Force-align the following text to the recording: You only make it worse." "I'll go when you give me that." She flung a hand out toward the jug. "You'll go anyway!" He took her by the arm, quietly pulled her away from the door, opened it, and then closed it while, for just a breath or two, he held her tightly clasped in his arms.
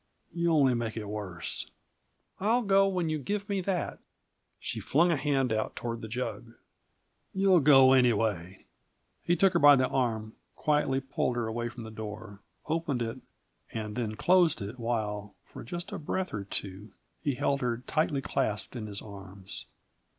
You 0.33 0.51
only 0.51 0.73
make 0.73 0.97
it 0.97 1.05
worse." 1.07 1.69
"I'll 2.39 2.63
go 2.63 2.87
when 2.87 3.09
you 3.09 3.19
give 3.19 3.47
me 3.47 3.61
that." 3.61 3.99
She 4.59 4.79
flung 4.79 5.11
a 5.11 5.15
hand 5.15 5.53
out 5.53 5.75
toward 5.75 6.01
the 6.01 6.07
jug. 6.07 6.53
"You'll 7.35 7.59
go 7.59 7.93
anyway!" 7.93 8.65
He 9.21 9.35
took 9.35 9.53
her 9.53 9.59
by 9.59 9.75
the 9.75 9.87
arm, 9.89 10.33
quietly 10.55 11.01
pulled 11.01 11.35
her 11.35 11.45
away 11.45 11.69
from 11.69 11.83
the 11.83 11.91
door, 11.91 12.39
opened 12.65 13.03
it, 13.03 13.19
and 13.73 13.95
then 13.95 14.15
closed 14.15 14.59
it 14.59 14.79
while, 14.79 15.35
for 15.45 15.63
just 15.63 15.91
a 15.91 15.99
breath 15.99 16.33
or 16.33 16.45
two, 16.45 16.93
he 17.21 17.35
held 17.35 17.61
her 17.61 17.83
tightly 17.85 18.23
clasped 18.23 18.75
in 18.75 18.87
his 18.87 19.03
arms. 19.03 19.67